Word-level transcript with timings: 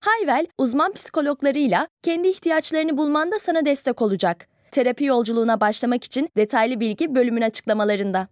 Hayvel, 0.00 0.46
uzman 0.58 0.92
psikologlarıyla 0.92 1.88
kendi 2.02 2.28
ihtiyaçlarını 2.28 2.96
bulmanda 2.96 3.38
sana 3.38 3.66
destek 3.66 4.02
olacak. 4.02 4.48
Terapi 4.70 5.04
yolculuğuna 5.04 5.60
başlamak 5.60 6.04
için 6.04 6.28
detaylı 6.36 6.80
bilgi 6.80 7.14
bölümün 7.14 7.42
açıklamalarında. 7.42 8.28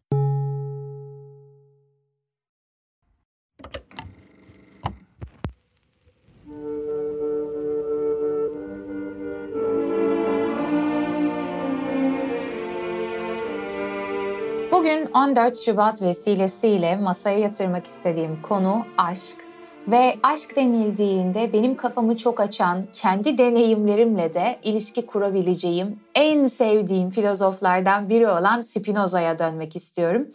Bugün 14.73 15.07
14 15.15 15.57
Şubat 15.57 16.03
vesilesiyle 16.03 16.97
masaya 16.97 17.39
yatırmak 17.39 17.87
istediğim 17.87 18.43
konu 18.43 18.87
aşk. 18.99 19.46
Ve 19.89 20.17
aşk 20.23 20.57
denildiğinde 20.57 21.53
benim 21.53 21.77
kafamı 21.77 22.17
çok 22.17 22.41
açan, 22.41 22.87
kendi 22.93 23.39
deneyimlerimle 23.39 24.35
de 24.35 24.59
ilişki 24.63 25.07
kurabileceğim 25.07 26.01
en 26.15 26.47
sevdiğim 26.47 27.11
filozoflardan 27.11 28.09
biri 28.09 28.29
olan 28.29 28.61
Spinoza'ya 28.61 29.39
dönmek 29.39 29.77
istiyorum. 29.77 30.29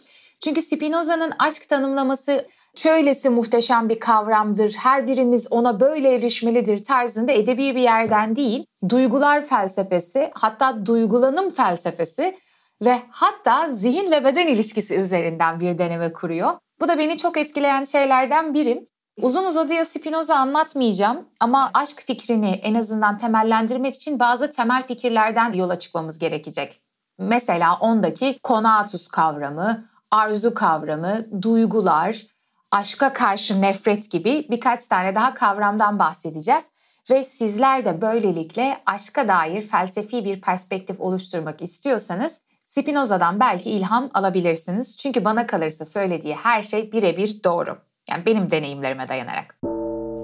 Çünkü 0.44 0.62
Spinoza'nın 0.62 1.32
aşk 1.38 1.68
tanımlaması 1.68 2.48
şöylesi 2.74 3.30
muhteşem 3.30 3.88
bir 3.88 4.00
kavramdır, 4.00 4.72
her 4.72 5.06
birimiz 5.06 5.52
ona 5.52 5.80
böyle 5.80 6.14
erişmelidir 6.14 6.84
tarzında 6.84 7.32
edebi 7.32 7.74
bir 7.74 7.80
yerden 7.80 8.36
değil, 8.36 8.66
duygular 8.88 9.46
felsefesi, 9.46 10.30
hatta 10.34 10.86
duygulanım 10.86 11.50
felsefesi 11.50 12.36
ve 12.84 12.98
hatta 13.10 13.70
zihin 13.70 14.10
ve 14.10 14.24
beden 14.24 14.46
ilişkisi 14.46 14.96
üzerinden 14.96 15.60
bir 15.60 15.78
deneme 15.78 16.12
kuruyor. 16.12 16.52
Bu 16.80 16.88
da 16.88 16.98
beni 16.98 17.16
çok 17.16 17.36
etkileyen 17.36 17.84
şeylerden 17.84 18.54
biri. 18.54 18.91
Uzun 19.20 19.44
uzadıya 19.44 19.84
Spinoza 19.84 20.36
anlatmayacağım 20.36 21.28
ama 21.40 21.70
aşk 21.74 22.02
fikrini 22.06 22.50
en 22.50 22.74
azından 22.74 23.18
temellendirmek 23.18 23.94
için 23.94 24.18
bazı 24.18 24.50
temel 24.50 24.86
fikirlerden 24.86 25.52
yola 25.52 25.78
çıkmamız 25.78 26.18
gerekecek. 26.18 26.82
Mesela 27.18 27.76
ondaki 27.80 28.38
konatus 28.42 29.08
kavramı, 29.08 29.88
arzu 30.10 30.54
kavramı, 30.54 31.42
duygular, 31.42 32.26
aşka 32.70 33.12
karşı 33.12 33.60
nefret 33.60 34.10
gibi 34.10 34.46
birkaç 34.50 34.86
tane 34.86 35.14
daha 35.14 35.34
kavramdan 35.34 35.98
bahsedeceğiz. 35.98 36.70
Ve 37.10 37.24
sizler 37.24 37.84
de 37.84 38.00
böylelikle 38.00 38.78
aşka 38.86 39.28
dair 39.28 39.62
felsefi 39.62 40.24
bir 40.24 40.40
perspektif 40.40 41.00
oluşturmak 41.00 41.62
istiyorsanız 41.62 42.40
Spinoza'dan 42.64 43.40
belki 43.40 43.70
ilham 43.70 44.10
alabilirsiniz. 44.14 44.96
Çünkü 44.96 45.24
bana 45.24 45.46
kalırsa 45.46 45.84
söylediği 45.84 46.34
her 46.34 46.62
şey 46.62 46.92
birebir 46.92 47.44
doğru. 47.44 47.91
Yani 48.10 48.26
benim 48.26 48.50
deneyimlerime 48.50 49.08
dayanarak. 49.08 49.56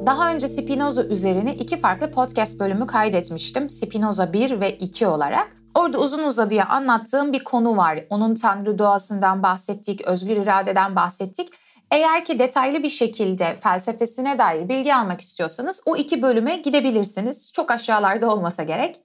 Daha 0.06 0.32
önce 0.32 0.48
Spinoza 0.48 1.02
üzerine 1.02 1.54
iki 1.54 1.80
farklı 1.80 2.10
podcast 2.10 2.60
bölümü 2.60 2.86
kaydetmiştim. 2.86 3.70
Spinoza 3.70 4.32
1 4.32 4.60
ve 4.60 4.76
2 4.76 5.06
olarak. 5.06 5.48
Orada 5.74 5.98
uzun 5.98 6.22
uzadıya 6.22 6.66
anlattığım 6.66 7.32
bir 7.32 7.44
konu 7.44 7.76
var. 7.76 8.04
Onun 8.10 8.34
tanrı 8.34 8.78
doğasından 8.78 9.42
bahsettik, 9.42 10.00
özgür 10.00 10.36
iradeden 10.36 10.96
bahsettik. 10.96 11.48
Eğer 11.90 12.24
ki 12.24 12.38
detaylı 12.38 12.82
bir 12.82 12.88
şekilde 12.88 13.56
felsefesine 13.56 14.38
dair 14.38 14.68
bilgi 14.68 14.94
almak 14.94 15.20
istiyorsanız 15.20 15.82
o 15.86 15.96
iki 15.96 16.22
bölüme 16.22 16.56
gidebilirsiniz. 16.56 17.52
Çok 17.52 17.70
aşağılarda 17.70 18.32
olmasa 18.32 18.62
gerek. 18.62 18.96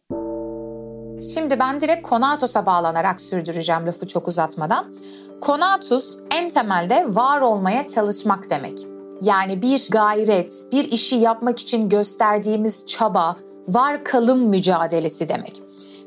Şimdi 1.34 1.60
ben 1.60 1.82
direkt 1.82 2.08
Konatos'a 2.08 2.66
bağlanarak 2.66 3.22
sürdüreceğim 3.22 3.88
lafı 3.88 4.08
çok 4.08 4.28
uzatmadan. 4.28 4.96
Konatus 5.42 6.18
en 6.32 6.50
temelde 6.50 7.06
var 7.08 7.42
olmaya 7.42 7.88
çalışmak 7.88 8.50
demek. 8.50 8.80
Yani 9.22 9.62
bir 9.62 9.88
gayret, 9.92 10.66
bir 10.72 10.92
işi 10.92 11.16
yapmak 11.16 11.60
için 11.60 11.90
gösterdiğimiz 11.90 12.86
çaba, 12.86 13.38
var 13.68 14.04
kalım 14.04 14.40
mücadelesi 14.40 15.30
demek. 15.30 15.62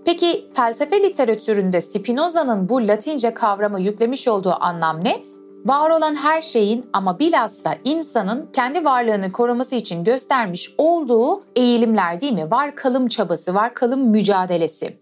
Peki 0.05 0.49
felsefe 0.55 1.03
literatüründe 1.03 1.81
Spinoza'nın 1.81 2.69
bu 2.69 2.89
Latince 2.89 3.35
kavramı 3.35 3.81
yüklemiş 3.81 4.29
olduğu 4.29 4.55
anlam 4.61 5.05
ne? 5.05 5.23
Var 5.65 5.91
olan 5.91 6.15
her 6.15 6.43
şeyin 6.43 6.87
ama 6.93 7.19
bilhassa 7.19 7.75
insanın 7.85 8.49
kendi 8.53 8.85
varlığını 8.85 9.33
koruması 9.33 9.77
için 9.77 10.05
göstermiş 10.05 10.75
olduğu 10.79 11.45
eğilimler 11.57 12.21
değil 12.21 12.33
mi? 12.33 12.51
Var 12.51 12.77
kalım 12.77 13.09
çabası, 13.09 13.55
var 13.55 13.75
kalım 13.75 14.01
mücadelesi. 14.01 14.99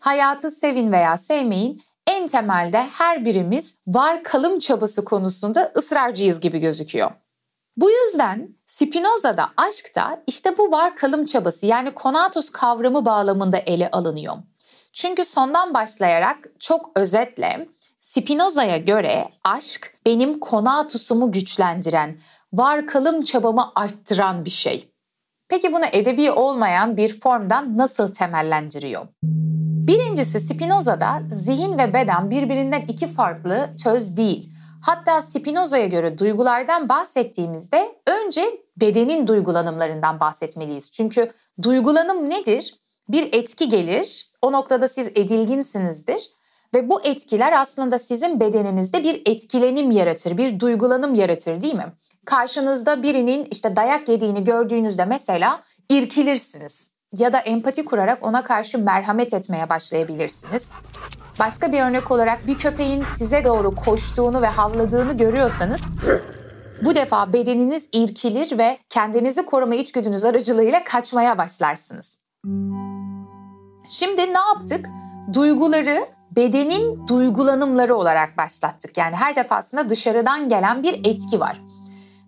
Hayatı 0.00 0.50
sevin 0.50 0.92
veya 0.92 1.16
sevmeyin 1.16 1.82
en 2.20 2.28
temelde 2.28 2.78
her 2.78 3.24
birimiz 3.24 3.74
var 3.86 4.22
kalım 4.24 4.58
çabası 4.58 5.04
konusunda 5.04 5.72
ısrarcıyız 5.76 6.40
gibi 6.40 6.58
gözüküyor. 6.58 7.10
Bu 7.76 7.90
yüzden 7.90 8.48
Spinoza'da 8.66 9.46
aşkta 9.56 10.22
işte 10.26 10.58
bu 10.58 10.70
var 10.72 10.96
kalım 10.96 11.24
çabası 11.24 11.66
yani 11.66 11.94
konatus 11.94 12.50
kavramı 12.50 13.04
bağlamında 13.04 13.58
ele 13.58 13.90
alınıyor. 13.90 14.36
Çünkü 14.92 15.24
sondan 15.24 15.74
başlayarak 15.74 16.36
çok 16.58 16.90
özetle 16.94 17.68
Spinoza'ya 18.00 18.76
göre 18.76 19.28
aşk 19.44 19.94
benim 20.06 20.40
konatusumu 20.40 21.32
güçlendiren, 21.32 22.20
var 22.52 22.86
kalım 22.86 23.22
çabamı 23.22 23.72
arttıran 23.74 24.44
bir 24.44 24.50
şey. 24.50 24.92
Peki 25.48 25.72
bunu 25.72 25.84
edebi 25.92 26.30
olmayan 26.30 26.96
bir 26.96 27.20
formdan 27.20 27.78
nasıl 27.78 28.12
temellendiriyor? 28.12 29.06
Birincisi 29.86 30.40
Spinoza'da 30.40 31.22
zihin 31.30 31.78
ve 31.78 31.94
beden 31.94 32.30
birbirinden 32.30 32.80
iki 32.88 33.08
farklı 33.08 33.70
töz 33.84 34.16
değil. 34.16 34.50
Hatta 34.82 35.22
Spinoza'ya 35.22 35.86
göre 35.86 36.18
duygulardan 36.18 36.88
bahsettiğimizde 36.88 37.94
önce 38.06 38.44
bedenin 38.76 39.26
duygulanımlarından 39.26 40.20
bahsetmeliyiz. 40.20 40.92
Çünkü 40.92 41.32
duygulanım 41.62 42.30
nedir? 42.30 42.74
Bir 43.08 43.28
etki 43.32 43.68
gelir, 43.68 44.30
o 44.42 44.52
noktada 44.52 44.88
siz 44.88 45.08
edilginsinizdir 45.08 46.30
ve 46.74 46.88
bu 46.88 47.02
etkiler 47.04 47.52
aslında 47.52 47.98
sizin 47.98 48.40
bedeninizde 48.40 49.04
bir 49.04 49.22
etkilenim 49.26 49.90
yaratır, 49.90 50.38
bir 50.38 50.60
duygulanım 50.60 51.14
yaratır 51.14 51.60
değil 51.60 51.74
mi? 51.74 51.92
Karşınızda 52.24 53.02
birinin 53.02 53.48
işte 53.50 53.76
dayak 53.76 54.08
yediğini 54.08 54.44
gördüğünüzde 54.44 55.04
mesela 55.04 55.62
irkilirsiniz 55.88 56.89
ya 57.16 57.32
da 57.32 57.38
empati 57.38 57.84
kurarak 57.84 58.22
ona 58.22 58.44
karşı 58.44 58.78
merhamet 58.78 59.34
etmeye 59.34 59.68
başlayabilirsiniz. 59.68 60.72
Başka 61.38 61.72
bir 61.72 61.82
örnek 61.82 62.10
olarak 62.10 62.46
bir 62.46 62.58
köpeğin 62.58 63.02
size 63.02 63.44
doğru 63.44 63.74
koştuğunu 63.74 64.42
ve 64.42 64.46
havladığını 64.46 65.16
görüyorsanız 65.16 65.86
bu 66.82 66.94
defa 66.94 67.32
bedeniniz 67.32 67.88
irkilir 67.92 68.58
ve 68.58 68.78
kendinizi 68.88 69.46
koruma 69.46 69.74
içgüdünüz 69.74 70.24
aracılığıyla 70.24 70.84
kaçmaya 70.84 71.38
başlarsınız. 71.38 72.18
Şimdi 73.88 74.20
ne 74.20 74.38
yaptık? 74.54 74.86
Duyguları 75.34 76.06
bedenin 76.36 77.08
duygulanımları 77.08 77.94
olarak 77.94 78.36
başlattık. 78.36 78.98
Yani 78.98 79.16
her 79.16 79.36
defasında 79.36 79.88
dışarıdan 79.88 80.48
gelen 80.48 80.82
bir 80.82 80.94
etki 80.94 81.40
var. 81.40 81.60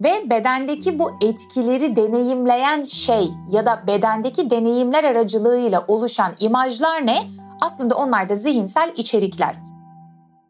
Ve 0.05 0.31
bedendeki 0.31 0.99
bu 0.99 1.11
etkileri 1.23 1.97
deneyimleyen 1.97 2.83
şey 2.83 3.31
ya 3.51 3.67
da 3.67 3.87
bedendeki 3.87 4.51
deneyimler 4.51 5.05
aracılığıyla 5.05 5.85
oluşan 5.89 6.35
imajlar 6.41 7.07
ne? 7.07 7.23
Aslında 7.61 7.95
onlar 7.95 8.29
da 8.29 8.37
zihinsel 8.37 8.93
içerikler. 8.97 9.57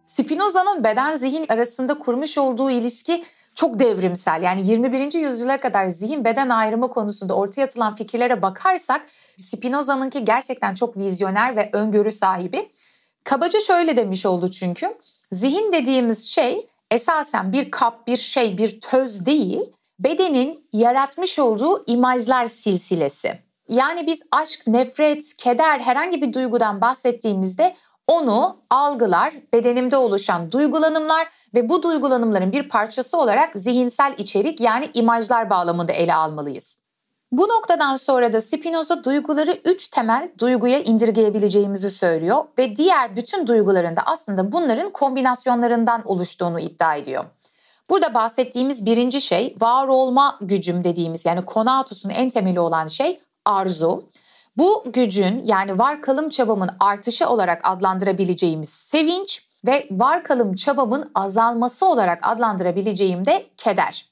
Spinoza'nın 0.07 0.85
beden 0.85 1.17
zihin 1.17 1.47
arasında 1.49 1.99
kurmuş 1.99 2.39
olduğu 2.39 2.71
ilişki 2.71 3.25
çok 3.55 3.79
devrimsel. 3.79 4.43
Yani 4.43 4.69
21. 4.69 5.13
yüzyıla 5.13 5.61
kadar 5.61 5.85
zihin 5.85 6.25
beden 6.25 6.49
ayrımı 6.49 6.91
konusunda 6.91 7.35
ortaya 7.35 7.65
atılan 7.65 7.95
fikirlere 7.95 8.43
bakarsak 8.43 9.03
Spinoza'nınki 9.37 10.25
gerçekten 10.25 10.75
çok 10.75 10.97
vizyoner 10.97 11.57
ve 11.57 11.71
öngörü 11.73 12.13
sahibi. 12.13 12.71
Kabaca 13.25 13.61
şöyle 13.61 13.97
demiş 13.97 14.27
oldu 14.27 14.51
çünkü. 14.51 14.95
Zihin 15.33 15.73
dediğimiz 15.73 16.25
şey 16.25 16.67
esasen 16.93 17.53
bir 17.53 17.71
kap, 17.71 18.07
bir 18.07 18.17
şey, 18.17 18.59
bir 18.59 18.81
töz 18.81 19.27
değil, 19.27 19.61
bedenin 19.99 20.69
yaratmış 20.73 21.39
olduğu 21.39 21.85
imajlar 21.87 22.47
silsilesi. 22.47 23.39
Yani 23.69 24.07
biz 24.07 24.23
aşk, 24.33 24.67
nefret, 24.67 25.37
keder 25.37 25.81
herhangi 25.81 26.23
bir 26.23 26.33
duygudan 26.33 26.81
bahsettiğimizde 26.81 27.77
onu 28.07 28.63
algılar, 28.71 29.35
bedenimde 29.53 29.97
oluşan 29.97 30.53
duygulanımlar 30.53 31.29
ve 31.55 31.69
bu 31.69 31.83
duygulanımların 31.83 32.53
bir 32.53 32.69
parçası 32.69 33.19
olarak 33.19 33.55
zihinsel 33.55 34.15
içerik 34.19 34.61
yani 34.61 34.91
imajlar 34.95 35.51
bağlamında 35.51 35.93
ele 35.93 36.15
almalıyız. 36.15 36.82
Bu 37.33 37.43
noktadan 37.43 37.97
sonra 37.97 38.33
da 38.33 38.41
Spinoza 38.41 39.05
duyguları 39.05 39.61
üç 39.65 39.89
temel 39.89 40.33
duyguya 40.39 40.81
indirgeyebileceğimizi 40.81 41.91
söylüyor 41.91 42.45
ve 42.59 42.77
diğer 42.77 43.17
bütün 43.17 43.47
duyguların 43.47 43.97
da 43.97 44.03
aslında 44.07 44.53
bunların 44.53 44.91
kombinasyonlarından 44.93 46.03
oluştuğunu 46.05 46.61
iddia 46.61 46.95
ediyor. 46.95 47.25
Burada 47.91 48.15
bahsettiğimiz 48.15 48.87
birinci 48.87 49.21
şey 49.21 49.57
var 49.61 49.89
olma 49.89 50.39
gücüm 50.41 50.85
dediğimiz 50.85 51.27
yani 51.27 51.45
konatus'un 51.45 52.11
en 52.11 52.31
temeli 52.31 52.61
olan 52.61 52.87
şey 52.87 53.21
arzu. 53.45 54.05
Bu 54.57 54.85
gücün 54.87 55.43
yani 55.45 55.79
var 55.79 56.03
kalım 56.03 56.29
çabamın 56.29 56.71
artışı 56.81 57.29
olarak 57.29 57.61
adlandırabileceğimiz 57.65 58.69
sevinç 58.69 59.47
ve 59.67 59.89
var 59.91 60.25
kalım 60.25 60.55
çabamın 60.55 61.11
azalması 61.15 61.87
olarak 61.87 62.19
adlandırabileceğim 62.23 63.27
de 63.27 63.47
keder. 63.57 64.12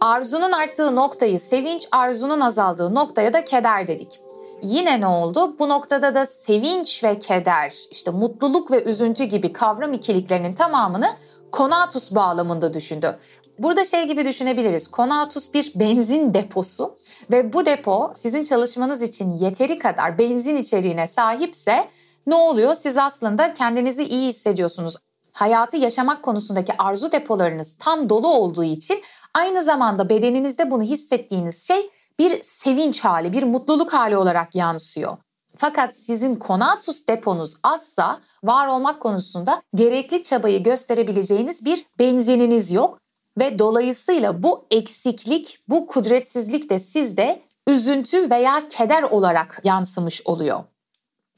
Arzunun 0.00 0.52
arttığı 0.52 0.96
noktayı 0.96 1.40
sevinç, 1.40 1.88
arzunun 1.92 2.40
azaldığı 2.40 2.94
noktaya 2.94 3.32
da 3.32 3.44
keder 3.44 3.86
dedik. 3.86 4.20
Yine 4.62 5.00
ne 5.00 5.06
oldu? 5.06 5.58
Bu 5.58 5.68
noktada 5.68 6.14
da 6.14 6.26
sevinç 6.26 7.04
ve 7.04 7.18
keder, 7.18 7.74
işte 7.90 8.10
mutluluk 8.10 8.70
ve 8.70 8.84
üzüntü 8.84 9.24
gibi 9.24 9.52
kavram 9.52 9.92
ikiliklerinin 9.92 10.54
tamamını 10.54 11.16
konatus 11.52 12.14
bağlamında 12.14 12.74
düşündü. 12.74 13.18
Burada 13.58 13.84
şey 13.84 14.06
gibi 14.06 14.24
düşünebiliriz. 14.24 14.88
Konatus 14.88 15.54
bir 15.54 15.72
benzin 15.74 16.34
deposu 16.34 16.98
ve 17.30 17.52
bu 17.52 17.66
depo 17.66 18.10
sizin 18.14 18.42
çalışmanız 18.42 19.02
için 19.02 19.30
yeteri 19.32 19.78
kadar 19.78 20.18
benzin 20.18 20.56
içeriğine 20.56 21.06
sahipse 21.06 21.88
ne 22.26 22.34
oluyor? 22.34 22.74
Siz 22.74 22.98
aslında 22.98 23.54
kendinizi 23.54 24.04
iyi 24.04 24.28
hissediyorsunuz. 24.28 24.96
Hayatı 25.38 25.76
yaşamak 25.76 26.22
konusundaki 26.22 26.72
arzu 26.78 27.12
depolarınız 27.12 27.76
tam 27.78 28.08
dolu 28.08 28.28
olduğu 28.28 28.64
için 28.64 29.02
aynı 29.34 29.62
zamanda 29.62 30.08
bedeninizde 30.08 30.70
bunu 30.70 30.82
hissettiğiniz 30.82 31.66
şey 31.66 31.90
bir 32.18 32.42
sevinç 32.42 33.04
hali, 33.04 33.32
bir 33.32 33.42
mutluluk 33.42 33.92
hali 33.92 34.16
olarak 34.16 34.54
yansıyor. 34.54 35.16
Fakat 35.56 35.96
sizin 35.96 36.36
konatus 36.36 37.06
deponuz 37.08 37.54
azsa 37.62 38.20
var 38.44 38.66
olmak 38.66 39.00
konusunda 39.00 39.62
gerekli 39.74 40.22
çabayı 40.22 40.62
gösterebileceğiniz 40.62 41.64
bir 41.64 41.86
benzininiz 41.98 42.72
yok 42.72 42.98
ve 43.38 43.58
dolayısıyla 43.58 44.42
bu 44.42 44.66
eksiklik, 44.70 45.60
bu 45.68 45.86
kudretsizlik 45.86 46.70
de 46.70 46.78
sizde 46.78 47.42
üzüntü 47.66 48.30
veya 48.30 48.68
keder 48.68 49.02
olarak 49.02 49.60
yansımış 49.64 50.22
oluyor. 50.24 50.64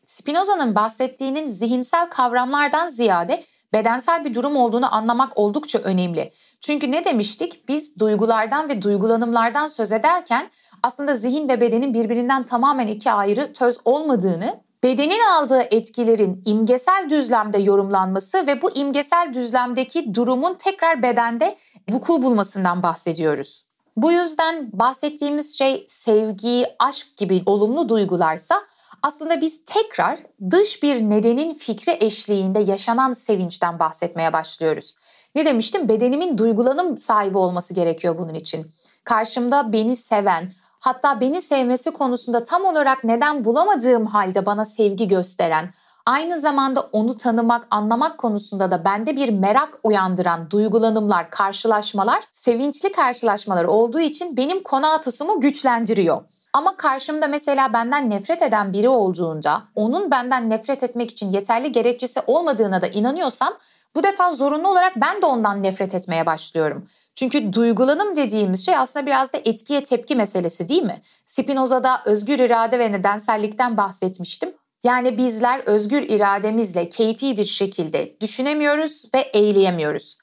Spinoza'nın 0.06 0.74
bahsettiğinin 0.74 1.46
zihinsel 1.46 2.10
kavramlardan 2.10 2.88
ziyade 2.88 3.44
bedensel 3.72 4.24
bir 4.24 4.34
durum 4.34 4.56
olduğunu 4.56 4.94
anlamak 4.94 5.38
oldukça 5.38 5.78
önemli. 5.78 6.32
Çünkü 6.60 6.92
ne 6.92 7.04
demiştik? 7.04 7.68
Biz 7.68 7.98
duygulardan 7.98 8.68
ve 8.68 8.82
duygulanımlardan 8.82 9.68
söz 9.68 9.92
ederken 9.92 10.50
aslında 10.82 11.14
zihin 11.14 11.48
ve 11.48 11.60
bedenin 11.60 11.94
birbirinden 11.94 12.42
tamamen 12.42 12.86
iki 12.86 13.12
ayrı 13.12 13.52
töz 13.52 13.78
olmadığını, 13.84 14.60
bedenin 14.82 15.20
aldığı 15.30 15.62
etkilerin 15.70 16.42
imgesel 16.46 17.10
düzlemde 17.10 17.58
yorumlanması 17.58 18.46
ve 18.46 18.62
bu 18.62 18.70
imgesel 18.70 19.34
düzlemdeki 19.34 20.14
durumun 20.14 20.54
tekrar 20.54 21.02
bedende 21.02 21.56
vuku 21.90 22.22
bulmasından 22.22 22.82
bahsediyoruz. 22.82 23.64
Bu 23.96 24.12
yüzden 24.12 24.70
bahsettiğimiz 24.72 25.58
şey 25.58 25.84
sevgi, 25.86 26.66
aşk 26.78 27.16
gibi 27.16 27.42
olumlu 27.46 27.88
duygularsa 27.88 28.62
aslında 29.02 29.40
biz 29.40 29.64
tekrar 29.64 30.18
dış 30.50 30.82
bir 30.82 31.00
nedenin 31.00 31.54
fikri 31.54 31.96
eşliğinde 32.00 32.58
yaşanan 32.58 33.12
sevinçten 33.12 33.78
bahsetmeye 33.78 34.32
başlıyoruz. 34.32 34.94
Ne 35.34 35.46
demiştim? 35.46 35.88
Bedenimin 35.88 36.38
duygulanım 36.38 36.98
sahibi 36.98 37.38
olması 37.38 37.74
gerekiyor 37.74 38.18
bunun 38.18 38.34
için. 38.34 38.72
Karşımda 39.04 39.72
beni 39.72 39.96
seven, 39.96 40.52
hatta 40.80 41.20
beni 41.20 41.42
sevmesi 41.42 41.90
konusunda 41.90 42.44
tam 42.44 42.64
olarak 42.64 43.04
neden 43.04 43.44
bulamadığım 43.44 44.06
halde 44.06 44.46
bana 44.46 44.64
sevgi 44.64 45.08
gösteren, 45.08 45.74
aynı 46.06 46.38
zamanda 46.38 46.80
onu 46.80 47.16
tanımak, 47.16 47.66
anlamak 47.70 48.18
konusunda 48.18 48.70
da 48.70 48.84
bende 48.84 49.16
bir 49.16 49.28
merak 49.28 49.78
uyandıran 49.82 50.50
duygulanımlar, 50.50 51.30
karşılaşmalar, 51.30 52.22
sevinçli 52.30 52.92
karşılaşmalar 52.92 53.64
olduğu 53.64 54.00
için 54.00 54.36
benim 54.36 54.62
konatusumu 54.62 55.40
güçlendiriyor. 55.40 56.22
Ama 56.52 56.76
karşımda 56.76 57.28
mesela 57.28 57.72
benden 57.72 58.10
nefret 58.10 58.42
eden 58.42 58.72
biri 58.72 58.88
olduğunda 58.88 59.62
onun 59.74 60.10
benden 60.10 60.50
nefret 60.50 60.82
etmek 60.82 61.10
için 61.10 61.32
yeterli 61.32 61.72
gerekçesi 61.72 62.20
olmadığına 62.26 62.82
da 62.82 62.86
inanıyorsam 62.86 63.54
bu 63.94 64.02
defa 64.02 64.32
zorunlu 64.32 64.68
olarak 64.68 64.92
ben 64.96 65.22
de 65.22 65.26
ondan 65.26 65.62
nefret 65.62 65.94
etmeye 65.94 66.26
başlıyorum. 66.26 66.88
Çünkü 67.14 67.52
duygulanım 67.52 68.16
dediğimiz 68.16 68.66
şey 68.66 68.76
aslında 68.76 69.06
biraz 69.06 69.32
da 69.32 69.38
etkiye 69.44 69.84
tepki 69.84 70.16
meselesi 70.16 70.68
değil 70.68 70.82
mi? 70.82 71.02
Spinoza'da 71.26 72.02
özgür 72.04 72.38
irade 72.38 72.78
ve 72.78 72.92
nedensellikten 72.92 73.76
bahsetmiştim. 73.76 74.52
Yani 74.84 75.18
bizler 75.18 75.60
özgür 75.66 76.02
irademizle 76.02 76.88
keyfi 76.88 77.36
bir 77.36 77.44
şekilde 77.44 78.20
düşünemiyoruz 78.20 79.04
ve 79.14 79.18
eyleyemiyoruz. 79.20 80.18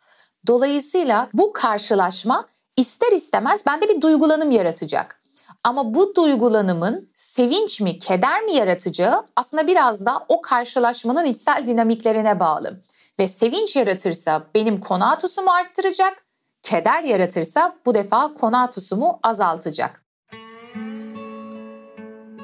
Dolayısıyla 0.48 1.30
bu 1.34 1.54
karşılaşma 1.54 2.46
ister 2.78 3.12
istemez 3.12 3.66
bende 3.66 3.90
bir 3.90 4.02
duygulanım 4.02 4.52
yaratacak. 4.52 5.22
Ama 5.64 5.94
bu 5.94 6.16
duygulanımın 6.16 7.10
sevinç 7.16 7.82
mi, 7.82 8.00
keder 8.00 8.44
mi 8.44 8.54
yaratacağı 8.54 9.26
aslında 9.36 9.68
biraz 9.68 10.06
da 10.06 10.26
o 10.28 10.42
karşılaşmanın 10.42 11.26
içsel 11.26 11.64
dinamiklerine 11.68 12.40
bağlı. 12.40 12.82
Ve 13.20 13.28
sevinç 13.28 13.76
yaratırsa 13.76 14.44
benim 14.56 14.80
konatusumu 14.80 15.52
arttıracak, 15.52 16.26
keder 16.64 17.04
yaratırsa 17.04 17.76
bu 17.86 17.94
defa 17.94 18.34
konatusumu 18.34 19.20
azaltacak. 19.24 20.04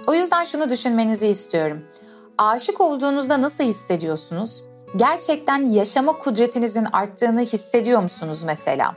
O 0.07 0.13
yüzden 0.13 0.43
şunu 0.43 0.69
düşünmenizi 0.69 1.27
istiyorum. 1.27 1.85
Aşık 2.37 2.81
olduğunuzda 2.81 3.41
nasıl 3.41 3.63
hissediyorsunuz? 3.63 4.63
Gerçekten 4.95 5.65
yaşama 5.65 6.19
kudretinizin 6.19 6.85
arttığını 6.85 7.41
hissediyor 7.41 8.01
musunuz 8.01 8.43
mesela? 8.43 8.95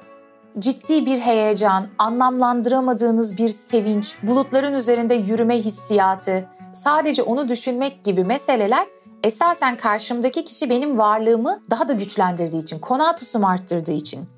Ciddi 0.58 1.06
bir 1.06 1.20
heyecan, 1.20 1.86
anlamlandıramadığınız 1.98 3.38
bir 3.38 3.48
sevinç, 3.48 4.16
bulutların 4.22 4.74
üzerinde 4.74 5.14
yürüme 5.14 5.58
hissiyatı, 5.58 6.48
sadece 6.72 7.22
onu 7.22 7.48
düşünmek 7.48 8.04
gibi 8.04 8.24
meseleler 8.24 8.86
esasen 9.24 9.76
karşımdaki 9.76 10.44
kişi 10.44 10.70
benim 10.70 10.98
varlığımı 10.98 11.60
daha 11.70 11.88
da 11.88 11.92
güçlendirdiği 11.92 12.62
için, 12.62 12.78
konatusumu 12.78 13.48
arttırdığı 13.48 13.92
için. 13.92 14.28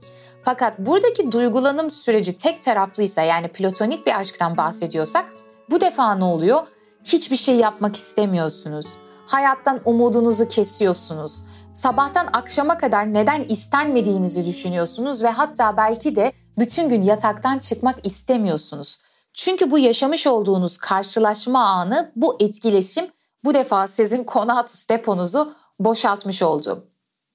Fakat 0.42 0.78
buradaki 0.78 1.32
duygulanım 1.32 1.90
süreci 1.90 2.36
tek 2.36 2.62
taraflıysa 2.62 3.22
yani 3.22 3.48
platonik 3.48 4.06
bir 4.06 4.18
aşktan 4.18 4.56
bahsediyorsak 4.56 5.24
bu 5.70 5.80
defa 5.80 6.14
ne 6.14 6.24
oluyor? 6.24 6.60
Hiçbir 7.04 7.36
şey 7.36 7.56
yapmak 7.56 7.96
istemiyorsunuz. 7.96 8.86
Hayattan 9.26 9.80
umudunuzu 9.84 10.48
kesiyorsunuz 10.48 11.44
sabahtan 11.72 12.28
akşama 12.32 12.78
kadar 12.78 13.14
neden 13.14 13.44
istenmediğinizi 13.44 14.46
düşünüyorsunuz 14.46 15.22
ve 15.22 15.28
hatta 15.28 15.76
belki 15.76 16.16
de 16.16 16.32
bütün 16.58 16.88
gün 16.88 17.02
yataktan 17.02 17.58
çıkmak 17.58 18.06
istemiyorsunuz. 18.06 18.98
Çünkü 19.34 19.70
bu 19.70 19.78
yaşamış 19.78 20.26
olduğunuz 20.26 20.78
karşılaşma 20.78 21.64
anı, 21.64 22.12
bu 22.16 22.36
etkileşim 22.40 23.06
bu 23.44 23.54
defa 23.54 23.86
sizin 23.86 24.24
konatus 24.24 24.88
deponuzu 24.88 25.54
boşaltmış 25.78 26.42
oldu. 26.42 26.88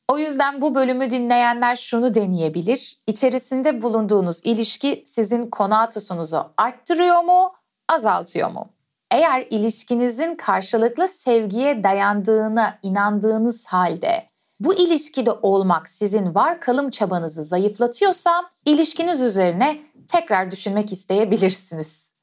O 0.07 0.17
yüzden 0.17 0.61
bu 0.61 0.75
bölümü 0.75 1.09
dinleyenler 1.09 1.75
şunu 1.75 2.15
deneyebilir. 2.15 2.97
İçerisinde 3.07 3.81
bulunduğunuz 3.81 4.45
ilişki 4.45 5.03
sizin 5.05 5.49
konatusunuzu 5.49 6.45
arttırıyor 6.57 7.23
mu, 7.23 7.53
azaltıyor 7.89 8.51
mu? 8.51 8.69
Eğer 9.13 9.47
ilişkinizin 9.49 10.35
karşılıklı 10.35 11.07
sevgiye 11.07 11.83
dayandığına 11.83 12.79
inandığınız 12.83 13.65
halde 13.65 14.29
bu 14.59 14.73
ilişkide 14.73 15.31
olmak 15.31 15.89
sizin 15.89 16.35
var 16.35 16.61
kalım 16.61 16.89
çabanızı 16.89 17.43
zayıflatıyorsa 17.43 18.31
ilişkiniz 18.65 19.21
üzerine 19.21 19.81
tekrar 20.11 20.51
düşünmek 20.51 20.91
isteyebilirsiniz. 20.91 22.13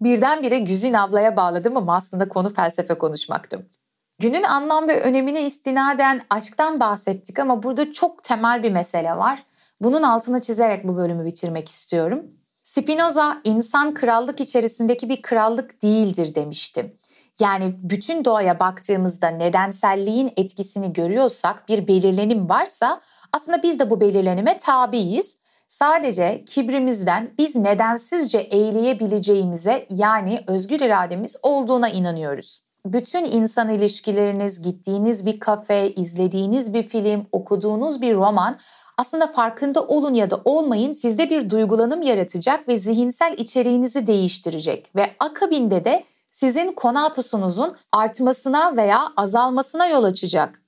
Birdenbire 0.00 0.58
Güzin 0.58 0.94
ablaya 0.94 1.36
bağladım 1.36 1.76
ama 1.76 1.96
aslında 1.96 2.28
konu 2.28 2.54
felsefe 2.54 2.94
konuşmaktı. 2.94 3.66
Günün 4.18 4.42
anlam 4.42 4.88
ve 4.88 5.00
önemine 5.02 5.46
istinaden 5.46 6.22
aşktan 6.30 6.80
bahsettik 6.80 7.38
ama 7.38 7.62
burada 7.62 7.92
çok 7.92 8.24
temel 8.24 8.62
bir 8.62 8.72
mesele 8.72 9.16
var. 9.16 9.42
Bunun 9.80 10.02
altını 10.02 10.40
çizerek 10.40 10.88
bu 10.88 10.96
bölümü 10.96 11.24
bitirmek 11.24 11.68
istiyorum. 11.68 12.22
Spinoza 12.76 13.40
insan 13.44 13.94
krallık 13.94 14.40
içerisindeki 14.40 15.08
bir 15.08 15.22
krallık 15.22 15.82
değildir 15.82 16.34
demişti. 16.34 16.96
Yani 17.40 17.74
bütün 17.82 18.24
doğaya 18.24 18.60
baktığımızda 18.60 19.28
nedenselliğin 19.28 20.32
etkisini 20.36 20.92
görüyorsak 20.92 21.68
bir 21.68 21.88
belirlenim 21.88 22.48
varsa 22.48 23.00
aslında 23.32 23.62
biz 23.62 23.78
de 23.78 23.90
bu 23.90 24.00
belirlenime 24.00 24.58
tabiiz. 24.58 25.38
Sadece 25.66 26.44
kibrimizden 26.44 27.34
biz 27.38 27.56
nedensizce 27.56 28.38
eğleyebileceğimize 28.38 29.86
yani 29.90 30.44
özgür 30.46 30.80
irademiz 30.80 31.36
olduğuna 31.42 31.88
inanıyoruz. 31.88 32.60
Bütün 32.86 33.24
insan 33.24 33.70
ilişkileriniz, 33.70 34.62
gittiğiniz 34.62 35.26
bir 35.26 35.40
kafe, 35.40 35.94
izlediğiniz 35.94 36.74
bir 36.74 36.82
film, 36.82 37.26
okuduğunuz 37.32 38.02
bir 38.02 38.14
roman 38.14 38.58
aslında 38.96 39.26
farkında 39.26 39.82
olun 39.82 40.14
ya 40.14 40.30
da 40.30 40.40
olmayın 40.44 40.92
sizde 40.92 41.30
bir 41.30 41.50
duygulanım 41.50 42.02
yaratacak 42.02 42.68
ve 42.68 42.78
zihinsel 42.78 43.34
içeriğinizi 43.38 44.06
değiştirecek 44.06 44.90
ve 44.96 45.10
akabinde 45.20 45.84
de 45.84 46.04
sizin 46.30 46.72
konatusunuzun 46.72 47.76
artmasına 47.92 48.76
veya 48.76 49.12
azalmasına 49.16 49.86
yol 49.86 50.04
açacak. 50.04 50.62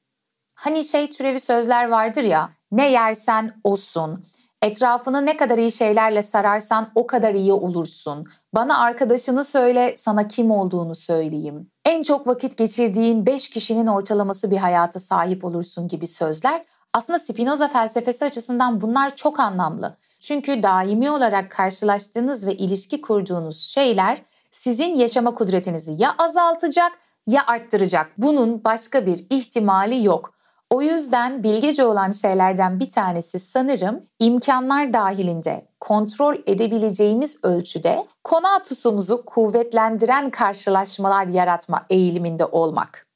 Hani 0.55 0.85
şey 0.85 1.11
türevi 1.11 1.41
sözler 1.41 1.89
vardır 1.89 2.23
ya, 2.23 2.51
ne 2.73 2.91
yersen 2.91 3.61
osun, 3.65 4.25
etrafını 4.63 5.27
ne 5.27 5.37
kadar 5.37 5.59
iyi 5.59 5.73
şeylerle 5.73 6.23
sararsan 6.23 6.91
o 6.95 7.07
kadar 7.07 7.35
iyi 7.35 7.53
olursun. 7.53 8.25
Bana 8.55 8.79
arkadaşını 8.79 9.45
söyle, 9.45 9.95
sana 9.97 10.29
kim 10.29 10.51
olduğunu 10.51 10.95
söyleyeyim. 10.95 11.71
En 11.85 12.03
çok 12.03 12.27
vakit 12.27 12.57
geçirdiğin 12.57 13.27
5 13.27 13.51
kişinin 13.51 13.87
ortalaması 13.87 14.51
bir 14.51 14.57
hayata 14.57 15.01
sahip 15.01 15.45
olursun 15.45 15.89
gibi 15.89 16.07
sözler 16.07 16.65
aslında 16.93 17.19
Spinoza 17.19 17.69
felsefesi 17.69 18.25
açısından 18.25 18.81
bunlar 18.81 19.17
çok 19.17 19.41
anlamlı. 19.41 19.97
Çünkü 20.21 20.63
daimi 20.63 21.11
olarak 21.11 21.51
karşılaştığınız 21.51 22.47
ve 22.47 22.57
ilişki 22.57 23.01
kurduğunuz 23.01 23.61
şeyler 23.61 24.23
sizin 24.51 24.97
yaşama 24.97 25.35
kudretinizi 25.35 25.93
ya 25.99 26.15
azaltacak 26.19 26.93
ya 27.27 27.47
arttıracak. 27.47 28.11
Bunun 28.19 28.65
başka 28.65 29.07
bir 29.07 29.27
ihtimali 29.31 30.05
yok. 30.05 30.35
O 30.71 30.83
yüzden 30.83 31.43
bilgece 31.43 31.85
olan 31.85 32.11
şeylerden 32.11 32.81
bir 32.81 32.89
tanesi 32.89 33.39
sanırım 33.39 34.03
imkanlar 34.19 34.93
dahilinde 34.93 35.69
kontrol 35.81 36.37
edebileceğimiz 36.47 37.45
ölçüde 37.45 38.07
konatusumuzu 38.25 39.25
kuvvetlendiren 39.25 40.31
karşılaşmalar 40.31 41.27
yaratma 41.27 41.87
eğiliminde 41.91 42.45
olmak. 42.45 43.08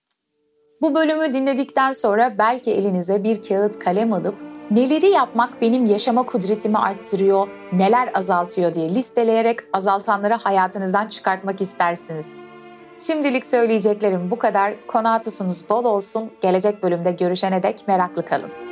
Bu 0.82 0.94
bölümü 0.94 1.32
dinledikten 1.32 1.92
sonra 1.92 2.38
belki 2.38 2.70
elinize 2.70 3.24
bir 3.24 3.42
kağıt 3.42 3.78
kalem 3.78 4.12
alıp 4.12 4.34
neleri 4.70 5.10
yapmak 5.10 5.60
benim 5.60 5.86
yaşama 5.86 6.22
kudretimi 6.22 6.78
arttırıyor, 6.78 7.48
neler 7.72 8.10
azaltıyor 8.14 8.74
diye 8.74 8.94
listeleyerek 8.94 9.58
azaltanları 9.72 10.34
hayatınızdan 10.34 11.08
çıkartmak 11.08 11.60
istersiniz. 11.60 12.44
Şimdilik 12.98 13.46
söyleyeceklerim 13.46 14.30
bu 14.30 14.38
kadar. 14.38 14.86
Konatusunuz 14.86 15.68
bol 15.68 15.84
olsun. 15.84 16.30
Gelecek 16.40 16.82
bölümde 16.82 17.12
görüşene 17.12 17.62
dek 17.62 17.88
meraklı 17.88 18.24
kalın. 18.24 18.71